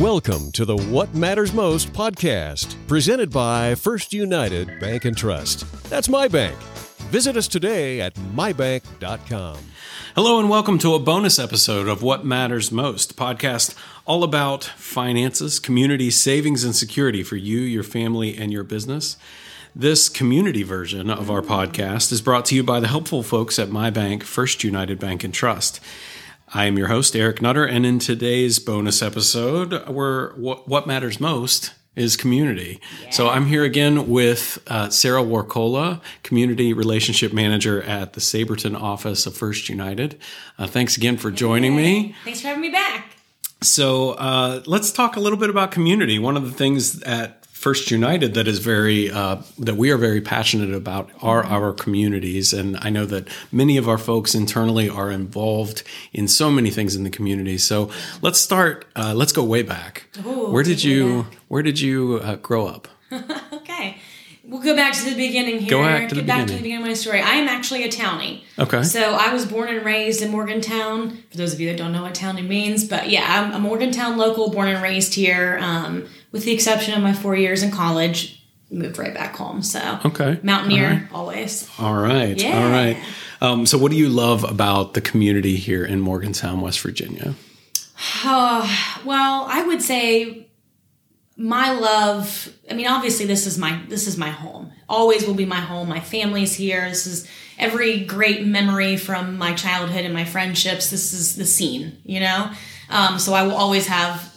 [0.00, 5.70] Welcome to the What Matters Most podcast, presented by First United Bank and Trust.
[5.90, 6.56] That's my bank.
[7.10, 9.58] Visit us today at mybank.com.
[10.14, 13.74] Hello, and welcome to a bonus episode of What Matters Most, podcast
[14.06, 19.18] all about finances, community savings, and security for you, your family, and your business.
[19.76, 23.68] This community version of our podcast is brought to you by the helpful folks at
[23.68, 25.78] my bank, First United Bank and Trust.
[26.52, 31.20] I am your host, Eric Nutter, and in today's bonus episode, we're what, what matters
[31.20, 32.80] most is community.
[33.04, 33.10] Yeah.
[33.10, 39.26] So I'm here again with uh, Sarah Warchola, Community Relationship Manager at the Sabraton office
[39.26, 40.18] of First United.
[40.58, 42.16] Uh, thanks again for joining me.
[42.24, 43.14] Thanks for having me back.
[43.60, 46.18] So uh, let's talk a little bit about community.
[46.18, 50.22] One of the things at First United that is very uh, that we are very
[50.22, 55.10] passionate about are our communities, and I know that many of our folks internally are
[55.10, 55.82] involved
[56.14, 57.58] in so many things in the community.
[57.58, 57.90] So
[58.22, 58.86] let's start.
[58.96, 60.04] Uh, let's go way back.
[60.24, 62.88] Ooh, where did you Where did you uh, grow up?
[63.52, 63.98] okay.
[64.42, 65.70] We'll go back to the beginning here.
[65.70, 66.46] Go back to Get the back beginning.
[66.46, 67.20] to the beginning of my story.
[67.20, 68.42] I am actually a townie.
[68.58, 68.82] Okay.
[68.82, 71.22] So I was born and raised in Morgantown.
[71.30, 74.16] For those of you that don't know what townie means, but yeah, I'm a Morgantown
[74.16, 75.58] local, born and raised here.
[75.60, 79.62] Um, with the exception of my four years in college, moved right back home.
[79.62, 80.38] So Okay.
[80.42, 81.12] Mountaineer All right.
[81.12, 81.70] always.
[81.78, 82.40] All right.
[82.40, 82.62] Yeah.
[82.62, 82.96] All right.
[83.40, 87.34] Um, so, what do you love about the community here in Morgantown, West Virginia?
[88.24, 90.46] Oh, well, I would say
[91.36, 95.46] my love i mean obviously this is my this is my home always will be
[95.46, 97.26] my home my family's here this is
[97.58, 102.50] every great memory from my childhood and my friendships this is the scene you know
[102.90, 104.29] um, so i will always have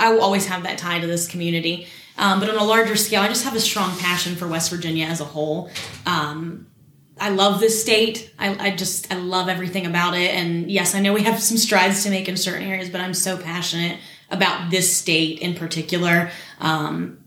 [0.00, 1.86] i will always have that tie to this community
[2.18, 5.06] um, but on a larger scale i just have a strong passion for west virginia
[5.06, 5.70] as a whole
[6.06, 6.66] um,
[7.20, 8.32] I love this state.
[8.38, 10.34] I, I just I love everything about it.
[10.34, 13.12] And yes, I know we have some strides to make in certain areas, but I'm
[13.12, 13.98] so passionate
[14.30, 17.22] about this state in particular um,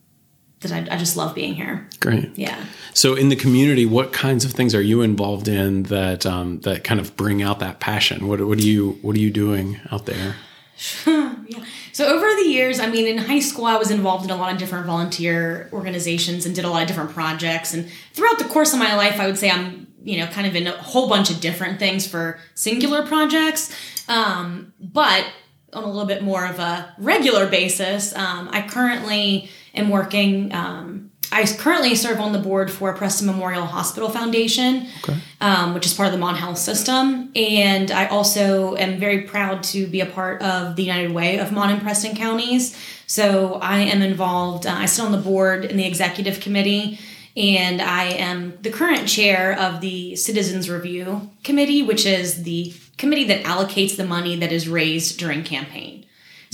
[0.61, 1.87] that I, I just love being here.
[1.99, 2.35] Great.
[2.37, 2.65] Yeah.
[2.93, 6.83] So, in the community, what kinds of things are you involved in that um, that
[6.83, 8.27] kind of bring out that passion?
[8.27, 10.35] What what are you what are you doing out there?
[11.05, 11.65] yeah.
[11.93, 14.51] So over the years, I mean, in high school, I was involved in a lot
[14.51, 17.73] of different volunteer organizations and did a lot of different projects.
[17.73, 20.55] And throughout the course of my life, I would say I'm, you know, kind of
[20.55, 23.73] in a whole bunch of different things for singular projects.
[24.09, 25.25] Um, but
[25.71, 30.53] on a little bit more of a regular basis, um, I currently am working.
[30.53, 35.17] Um, I currently serve on the board for Preston Memorial Hospital Foundation, Okay.
[35.41, 37.31] um, which is part of the Mon Health system.
[37.35, 41.51] And I also am very proud to be a part of the United Way of
[41.51, 42.77] Mon and Preston counties.
[43.07, 46.99] So I am involved, uh, I sit on the board in the executive committee,
[47.35, 53.23] and I am the current chair of the Citizens Review Committee, which is the committee
[53.25, 56.02] that allocates the money that is raised during campaign.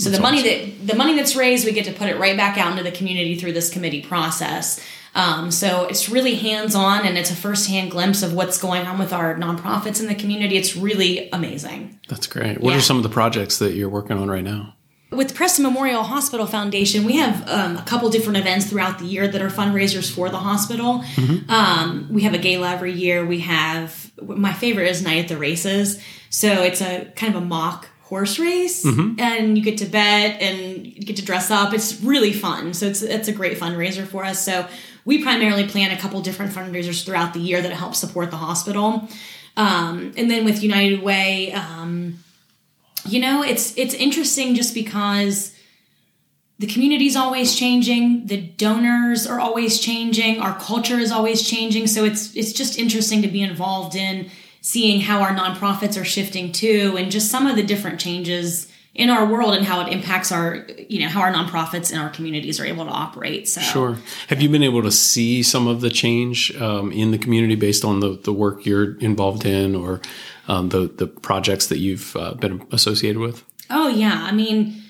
[0.00, 2.56] So the money that the money that's raised, we get to put it right back
[2.58, 4.80] out into the community through this committee process.
[5.14, 8.86] Um, so it's really hands on, and it's a first hand glimpse of what's going
[8.86, 10.56] on with our nonprofits in the community.
[10.56, 11.98] It's really amazing.
[12.08, 12.60] That's great.
[12.60, 12.78] What Yeah.
[12.78, 14.74] are some of the projects that you're working on right now?
[15.10, 19.26] With Preston Memorial Hospital Foundation, we have um, a couple different events throughout the year
[19.26, 21.04] that are fundraisers for the hospital.
[21.48, 23.26] Um, we have a gala every year.
[23.26, 26.00] We have my favorite is Night at the Races.
[26.30, 28.84] So it's a kind of a mock horse race,
[29.18, 31.72] and you get to bet and get to dress up.
[31.72, 32.74] It's really fun.
[32.74, 34.44] So it's it's a great fundraiser for us.
[34.44, 34.66] So
[35.06, 39.08] we primarily plan a couple different fundraisers throughout the year that help support the hospital.
[39.56, 41.52] Um, and then with United Way.
[41.52, 42.18] Um,
[43.06, 45.54] you know it's it's interesting just because
[46.58, 52.04] the community's always changing the donors are always changing our culture is always changing so
[52.04, 56.96] it's it's just interesting to be involved in seeing how our nonprofits are shifting too
[56.98, 60.66] and just some of the different changes in our world and how it impacts our
[60.88, 63.96] you know how our nonprofits and our communities are able to operate so Sure.
[64.28, 67.84] Have you been able to see some of the change um, in the community based
[67.84, 70.00] on the, the work you're involved in or
[70.48, 73.44] um, the, the projects that you've uh, been associated with?
[73.70, 74.82] Oh yeah, I mean,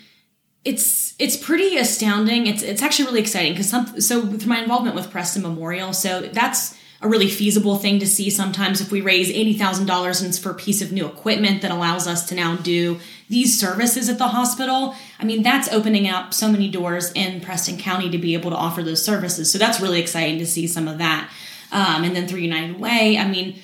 [0.65, 2.47] it's it's pretty astounding.
[2.47, 6.23] It's it's actually really exciting because some so with my involvement with Preston Memorial, so
[6.23, 10.29] that's a really feasible thing to see sometimes if we raise eighty thousand dollars and
[10.29, 14.09] it's for a piece of new equipment that allows us to now do these services
[14.09, 14.95] at the hospital.
[15.19, 18.57] I mean, that's opening up so many doors in Preston County to be able to
[18.57, 19.51] offer those services.
[19.51, 21.31] So that's really exciting to see some of that.
[21.73, 23.59] Um, and then through United Way, I mean,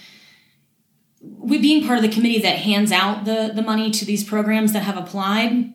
[1.21, 4.73] we being part of the committee that hands out the the money to these programs
[4.73, 5.75] that have applied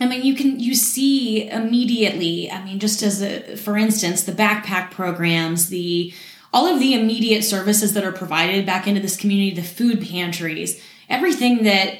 [0.00, 2.50] I mean, you can you see immediately.
[2.50, 6.14] I mean, just as a for instance, the backpack programs, the
[6.52, 10.82] all of the immediate services that are provided back into this community, the food pantries,
[11.08, 11.98] everything that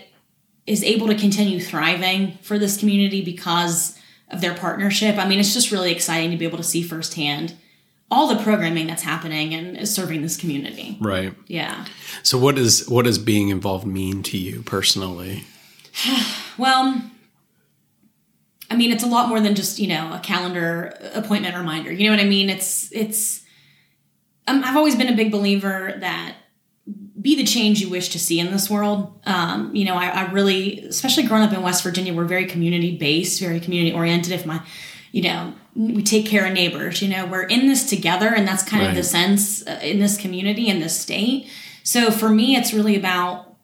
[0.67, 3.99] is able to continue thriving for this community because
[4.29, 5.19] of their partnership.
[5.19, 7.55] I mean, it's just really exciting to be able to see firsthand
[8.11, 10.99] all the programming that's happening and serving this community.
[11.01, 11.33] Right.
[11.47, 11.87] Yeah.
[12.23, 15.45] So what does what does being involved mean to you personally?
[16.59, 17.01] Well,
[18.71, 21.91] I mean, it's a lot more than just you know a calendar appointment reminder.
[21.91, 22.51] You know what I mean?
[22.51, 23.43] It's it's.
[24.51, 26.35] Um, I've always been a big believer that
[27.21, 29.21] be the change you wish to see in this world.
[29.25, 32.97] Um, you know, I, I, really, especially growing up in West Virginia, we're very community
[32.97, 34.33] based, very community oriented.
[34.33, 34.63] If my,
[35.13, 37.03] you know, we take care of neighbors.
[37.03, 38.91] You know, we're in this together, and that's kind right.
[38.91, 41.49] of the sense uh, in this community in this state.
[41.85, 43.55] So for me, it's really about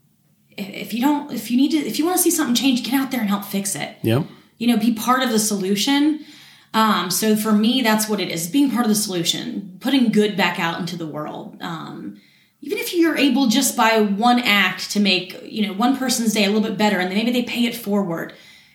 [0.56, 2.94] if you don't, if you need to, if you want to see something change, get
[2.94, 3.96] out there and help fix it.
[4.02, 4.26] Yep.
[4.58, 6.24] You know, be part of the solution.
[6.74, 10.36] Um, so for me, that's what it is: being part of the solution, putting good
[10.36, 11.56] back out into the world.
[11.60, 12.20] Um,
[12.60, 16.44] even if you're able just by one act to make you know one person's day
[16.44, 18.32] a little bit better, and then maybe they pay it forward,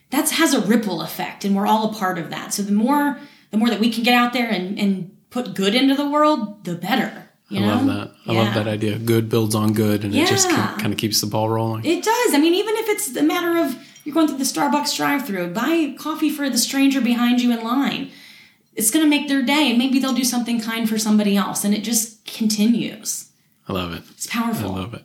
[0.10, 2.54] that has a ripple effect, and we're all a part of that.
[2.54, 3.20] So the more
[3.52, 6.64] the more that we can get out there and, and put good into the world,
[6.64, 7.30] the better.
[7.50, 7.68] I know?
[7.68, 8.12] love that.
[8.28, 8.42] I yeah.
[8.44, 8.98] love that idea.
[8.98, 10.24] Good builds on good, and yeah.
[10.24, 11.84] it just kind of keeps the ball rolling.
[11.84, 12.34] It does.
[12.34, 15.96] I mean, even if it's a matter of you're going through the Starbucks drive-through, buy
[15.98, 18.12] coffee for the stranger behind you in line.
[18.76, 21.64] It's going to make their day, and maybe they'll do something kind for somebody else,
[21.64, 23.30] and it just continues.
[23.68, 24.04] I love it.
[24.12, 24.72] It's powerful.
[24.72, 25.04] I love it.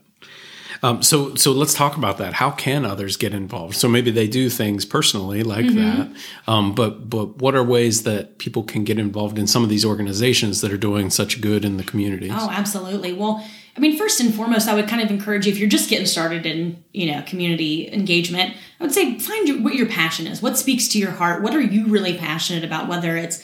[0.82, 2.34] Um, so so let's talk about that.
[2.34, 3.74] How can others get involved?
[3.76, 6.12] So maybe they do things personally like mm-hmm.
[6.12, 9.68] that, um, but but what are ways that people can get involved in some of
[9.68, 12.28] these organizations that are doing such good in the community?
[12.30, 13.12] Oh, absolutely.
[13.12, 13.44] Well,
[13.76, 16.06] I mean, first and foremost, I would kind of encourage you if you're just getting
[16.06, 18.54] started in you know community engagement.
[18.80, 20.40] I would say find what your passion is.
[20.40, 21.42] What speaks to your heart?
[21.42, 22.88] What are you really passionate about?
[22.88, 23.42] Whether it's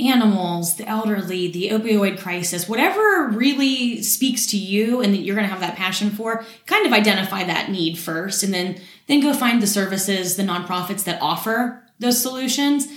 [0.00, 5.46] animals, the elderly, the opioid crisis, whatever really speaks to you and that you're going
[5.46, 9.34] to have that passion for, kind of identify that need first and then then go
[9.34, 12.88] find the services, the nonprofits that offer those solutions.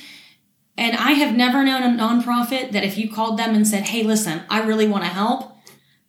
[0.78, 4.02] And I have never known a nonprofit that if you called them and said, "Hey,
[4.02, 5.53] listen, I really want to help,"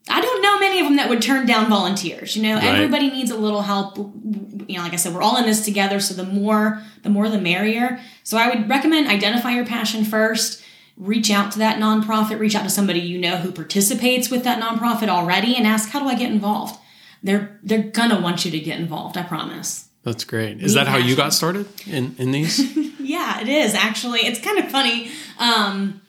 [0.08, 2.36] I don't know many of them that would turn down volunteers.
[2.36, 2.64] You know, right.
[2.64, 3.96] everybody needs a little help.
[3.96, 7.28] You know, like I said, we're all in this together, so the more the more
[7.28, 8.00] the merrier.
[8.22, 10.62] So I would recommend identify your passion first
[10.96, 14.62] reach out to that nonprofit, reach out to somebody you know who participates with that
[14.62, 16.78] nonprofit already and ask, how do I get involved?
[17.22, 19.88] They're they're gonna want you to get involved, I promise.
[20.02, 20.60] That's great.
[20.62, 22.76] Is Be that how you got started in, in these?
[23.00, 24.20] yeah, it is actually.
[24.20, 25.10] It's kind of funny.
[25.38, 26.02] Um,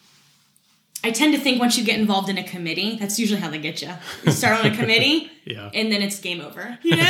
[1.05, 3.59] I tend to think once you get involved in a committee, that's usually how they
[3.59, 3.91] get you.
[4.23, 6.79] You start on a committee, yeah, and then it's game over.
[6.81, 7.03] You know,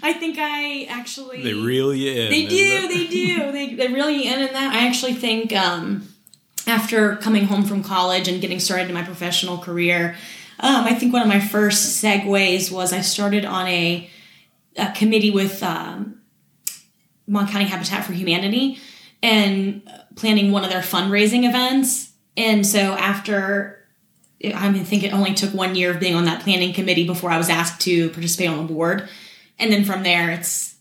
[0.00, 2.30] I think I actually they reel you in.
[2.30, 4.72] They do, they do, they they reel you in in that.
[4.72, 6.06] I actually think um,
[6.68, 10.14] after coming home from college and getting started in my professional career,
[10.60, 14.08] um, I think one of my first segues was I started on a,
[14.76, 16.20] a committee with um,
[17.26, 18.78] Mon County Habitat for Humanity
[19.20, 19.82] and
[20.14, 22.07] planning one of their fundraising events.
[22.38, 23.84] And so after,
[24.44, 27.04] I mean, I think it only took one year of being on that planning committee
[27.04, 29.08] before I was asked to participate on the board.
[29.58, 30.76] And then from there, it's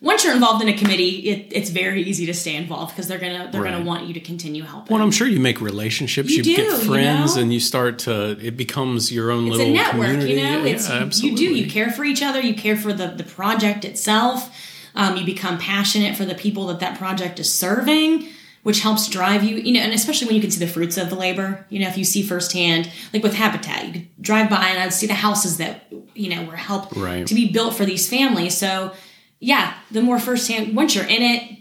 [0.00, 3.18] once you're involved in a committee, it, it's very easy to stay involved because they're
[3.18, 3.72] gonna they're right.
[3.72, 4.94] gonna want you to continue helping.
[4.94, 7.42] Well, I'm sure you make relationships, you, you do, get friends, you know?
[7.42, 10.06] and you start to it becomes your own it's little a network.
[10.06, 10.34] Community.
[10.34, 13.08] You know, it's yeah, you do you care for each other, you care for the
[13.08, 14.56] the project itself.
[14.94, 18.28] Um, you become passionate for the people that that project is serving
[18.62, 21.10] which helps drive you, you know, and especially when you can see the fruits of
[21.10, 21.64] the labor.
[21.68, 24.92] You know, if you see firsthand, like with Habitat, you could drive by and I'd
[24.92, 27.26] see the houses that, you know, were helped right.
[27.26, 28.56] to be built for these families.
[28.56, 28.92] So
[29.40, 31.58] yeah, the more firsthand, once you're in it,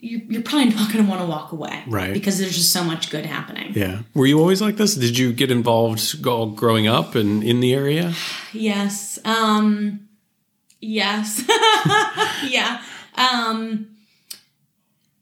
[0.00, 1.82] you're probably not going to want to walk away.
[1.88, 2.12] Right.
[2.12, 3.72] Because there's just so much good happening.
[3.74, 4.02] Yeah.
[4.14, 4.94] Were you always like this?
[4.94, 8.14] Did you get involved growing up and in the area?
[8.52, 9.18] Yes.
[9.24, 10.08] Um,
[10.80, 11.44] yes.
[12.48, 12.82] yeah.
[13.14, 13.90] Um,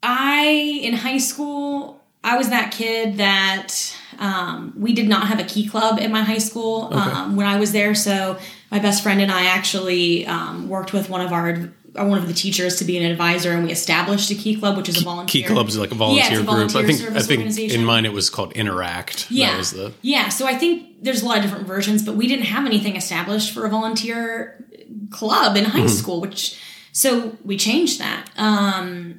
[0.02, 5.44] I, in high school, I was that kid that um, we did not have a
[5.44, 6.96] key club in my high school okay.
[6.96, 7.94] um, when I was there.
[7.94, 8.38] So
[8.70, 12.34] my best friend and I actually um, worked with one of our one of the
[12.34, 15.42] teachers to be an advisor, and we established a Key Club, which is a volunteer.
[15.42, 17.16] Key Club is like a volunteer, yeah, a volunteer group.
[17.16, 19.30] I think I think in mine it was called Interact.
[19.30, 19.94] Yeah, the...
[20.02, 20.28] yeah.
[20.28, 23.52] So I think there's a lot of different versions, but we didn't have anything established
[23.52, 24.62] for a volunteer
[25.10, 25.88] club in high mm-hmm.
[25.88, 26.60] school, which
[26.92, 28.30] so we changed that.
[28.36, 29.18] Um,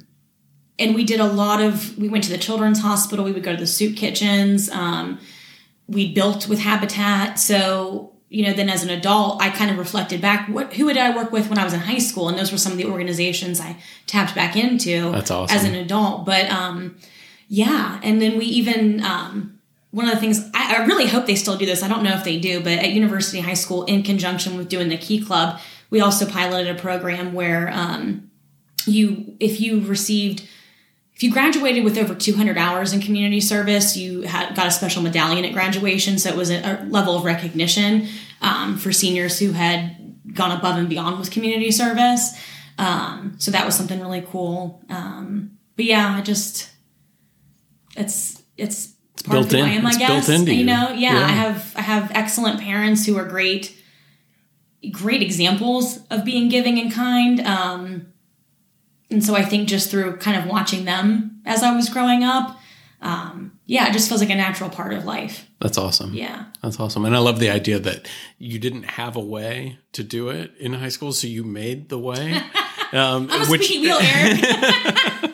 [0.78, 1.96] and we did a lot of.
[1.98, 3.24] We went to the children's hospital.
[3.24, 4.70] We would go to the soup kitchens.
[4.70, 5.18] Um,
[5.86, 7.38] we built with Habitat.
[7.38, 10.98] So you know, then as an adult, I kind of reflected back, what, who did
[10.98, 12.28] I work with when I was in high school?
[12.28, 15.56] And those were some of the organizations I tapped back into That's awesome.
[15.56, 16.26] as an adult.
[16.26, 16.96] But, um,
[17.48, 17.98] yeah.
[18.02, 19.58] And then we even, um,
[19.92, 21.82] one of the things I, I really hope they still do this.
[21.82, 24.90] I don't know if they do, but at University High School, in conjunction with doing
[24.90, 25.58] the Key Club,
[25.88, 28.30] we also piloted a program where, um,
[28.84, 30.46] you, if you received
[31.18, 35.02] if you graduated with over 200 hours in community service, you had, got a special
[35.02, 36.16] medallion at graduation.
[36.16, 38.06] So it was a, a level of recognition
[38.40, 42.40] um, for seniors who had gone above and beyond with community service.
[42.78, 44.80] Um, so that was something really cool.
[44.90, 46.70] Um, but yeah, I just
[47.96, 49.72] it's it's, It's part of built who in.
[49.72, 50.26] I am, I It's guess.
[50.28, 50.66] built into you you.
[50.66, 51.24] know, yeah, Yeah.
[51.26, 53.76] I have I have excellent parents who are great,
[54.92, 57.40] great examples of being giving and kind.
[57.40, 58.07] Um,
[59.10, 62.58] and so I think just through kind of watching them as I was growing up,
[63.00, 65.48] um, yeah, it just feels like a natural part of life.
[65.60, 66.14] That's awesome.
[66.14, 66.46] Yeah.
[66.62, 67.04] That's awesome.
[67.04, 70.74] And I love the idea that you didn't have a way to do it in
[70.74, 72.40] high school, so you made the way.
[72.90, 75.28] Um, I'm a squeaky wheel, Eric.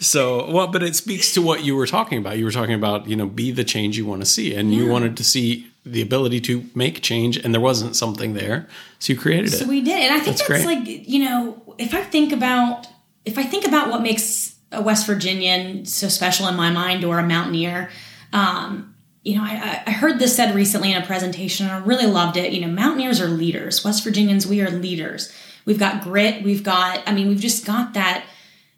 [0.00, 2.38] So, well, but it speaks to what you were talking about.
[2.38, 4.54] You were talking about, you know, be the change you want to see.
[4.54, 8.68] And you wanted to see the ability to make change, and there wasn't something there.
[8.98, 9.60] So you created So it.
[9.60, 12.86] So we did, and I think That's that's, like you know, if I think about
[13.24, 17.18] if I think about what makes a West Virginian so special in my mind, or
[17.18, 17.90] a mountaineer,
[18.32, 22.06] um, you know, I, I heard this said recently in a presentation, and I really
[22.06, 22.52] loved it.
[22.52, 23.84] You know, mountaineers are leaders.
[23.84, 25.32] West Virginians, we are leaders.
[25.64, 26.42] We've got grit.
[26.42, 28.24] We've got, I mean, we've just got that.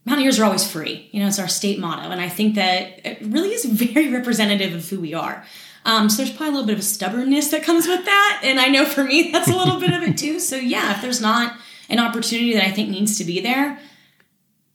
[0.04, 1.08] Mountaineers are always free.
[1.12, 4.74] You know, it's our state motto, and I think that it really is very representative
[4.74, 5.44] of who we are.
[5.84, 8.58] Um, so there's probably a little bit of a stubbornness that comes with that, and
[8.58, 10.40] I know for me that's a little bit of it too.
[10.40, 11.54] So yeah, if there's not
[11.90, 13.78] an opportunity that I think needs to be there,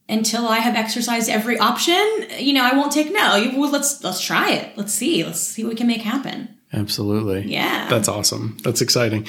[0.07, 3.51] until I have exercised every option, you know, I won't take no.
[3.57, 4.77] Well, let's let's try it.
[4.77, 5.23] Let's see.
[5.23, 6.55] Let's see what we can make happen.
[6.71, 7.51] Absolutely.
[7.51, 7.87] Yeah.
[7.89, 8.57] That's awesome.
[8.63, 9.25] That's exciting.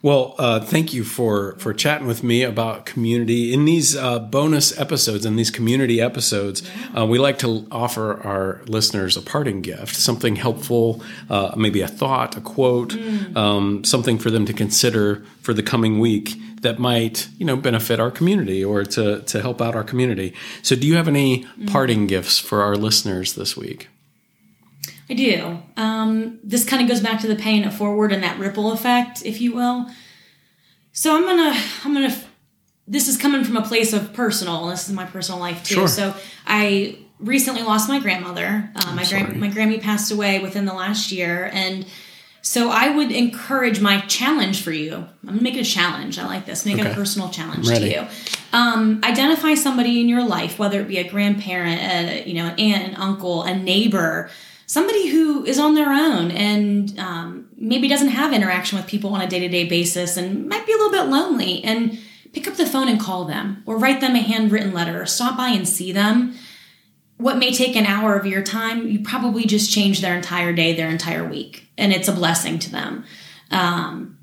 [0.00, 4.76] Well, uh, thank you for for chatting with me about community in these uh, bonus
[4.78, 6.62] episodes and these community episodes.
[6.96, 11.88] Uh, we like to offer our listeners a parting gift, something helpful, uh, maybe a
[11.88, 12.96] thought, a quote,
[13.36, 18.00] um, something for them to consider for the coming week that might you know benefit
[18.00, 20.34] our community or to to help out our community.
[20.62, 23.88] So, do you have any parting gifts for our listeners this week?
[25.10, 25.62] I do.
[25.76, 29.22] Um, this kind of goes back to the paying it forward and that ripple effect,
[29.26, 29.90] if you will.
[30.92, 32.16] So I'm gonna, I'm gonna.
[32.86, 34.68] This is coming from a place of personal.
[34.68, 35.74] This is my personal life too.
[35.74, 35.88] Sure.
[35.88, 36.14] So
[36.46, 38.70] I recently lost my grandmother.
[38.74, 39.22] Uh, my sorry.
[39.22, 41.86] grand, my Grammy passed away within the last year, and
[42.42, 44.96] so I would encourage my challenge for you.
[44.96, 46.18] I'm gonna make it a challenge.
[46.18, 46.66] I like this.
[46.66, 48.06] Make it a personal challenge to you.
[48.52, 52.58] Um, identify somebody in your life, whether it be a grandparent, a, you know, an
[52.58, 54.28] aunt, an uncle, a neighbor,
[54.66, 59.20] somebody who is on their own and um, maybe doesn't have interaction with people on
[59.20, 61.62] a day to day basis and might be a little bit lonely.
[61.62, 61.98] And
[62.32, 65.36] pick up the phone and call them, or write them a handwritten letter, or stop
[65.36, 66.34] by and see them.
[67.22, 70.74] What may take an hour of your time, you probably just change their entire day,
[70.74, 73.04] their entire week, and it's a blessing to them.
[73.50, 74.18] Um,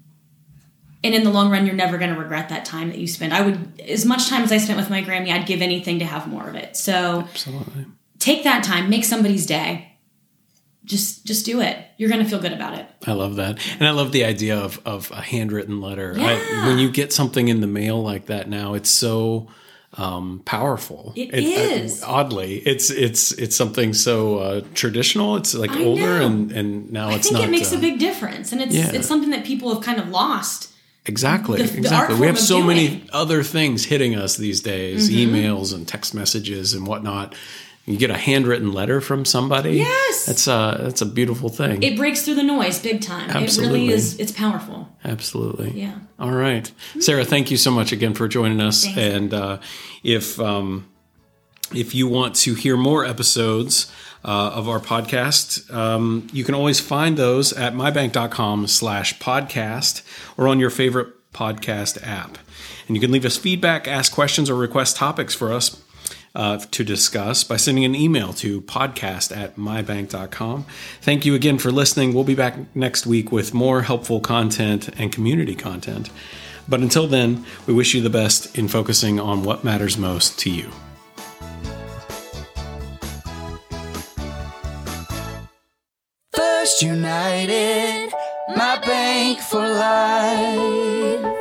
[1.04, 3.34] and in the long run, you're never going to regret that time that you spend.
[3.34, 6.06] I would, as much time as I spent with my Grammy, I'd give anything to
[6.06, 6.76] have more of it.
[6.76, 7.86] So Absolutely.
[8.20, 9.86] take that time, make somebody's day.
[10.84, 11.78] Just, just do it.
[11.98, 12.86] You're going to feel good about it.
[13.08, 16.16] I love that, and I love the idea of of a handwritten letter.
[16.18, 16.68] I, Yeah.
[16.68, 19.48] when you get something in the mail like that now, it's so
[20.00, 21.14] um, powerful.
[21.16, 22.02] It uh, is.
[22.04, 25.36] oddly, it's it's it's something so uh, traditional.
[25.36, 26.26] It's like I older, know.
[26.26, 27.50] and and now I it's think not.
[27.50, 28.92] it makes uh, a big difference, and it's yeah.
[28.94, 30.72] it's something that people have kind of lost.
[31.06, 32.20] Exactly, the- exactly.
[32.20, 35.36] We have so many other things hitting us these days, Mm-hmm.
[35.36, 37.36] emails and text messages and whatnot.
[37.86, 39.78] You get a handwritten letter from somebody.
[39.78, 40.26] Yes.
[40.28, 41.82] that's a that's a beautiful thing.
[41.82, 43.32] It breaks through the noise big time.
[43.32, 43.80] It Absolutely.
[43.82, 44.20] really is.
[44.20, 44.88] It's powerful.
[45.04, 45.72] Absolutely.
[45.72, 45.96] Yeah.
[46.20, 47.26] All right, Sarah.
[47.26, 48.84] Thank you so much again for joining us.
[48.84, 49.00] Thanks.
[49.00, 49.58] And uh,
[50.04, 50.86] if um,
[51.74, 53.92] if you want to hear more episodes
[54.24, 60.02] uh, of our podcast, um, you can always find those at mybank.com/podcast
[60.38, 62.38] or on your favorite podcast app.
[62.88, 65.80] And you can leave us feedback, ask questions, or request topics for us
[66.36, 70.66] uh, to discuss by sending an email to podcast at mybank.com.
[71.02, 72.14] Thank you again for listening.
[72.14, 76.10] We'll be back next week with more helpful content and community content.
[76.68, 80.52] But until then, we wish you the best in focusing on what matters most to
[80.52, 80.70] you.
[86.32, 88.14] First United,
[88.56, 91.36] my bank for life.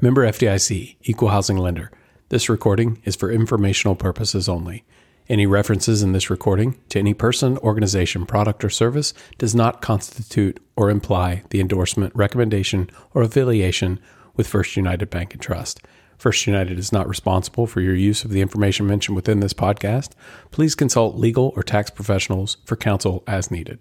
[0.00, 1.90] Member FDIC, Equal Housing Lender.
[2.28, 4.82] This recording is for informational purposes only.
[5.28, 10.58] Any references in this recording to any person, organization, product, or service does not constitute
[10.74, 14.00] or imply the endorsement, recommendation, or affiliation
[14.34, 15.82] with First United Bank and Trust.
[16.18, 20.10] First United is not responsible for your use of the information mentioned within this podcast.
[20.50, 23.78] Please consult legal or tax professionals for counsel as needed.